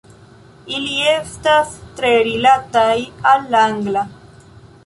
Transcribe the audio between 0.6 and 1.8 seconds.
Ili estas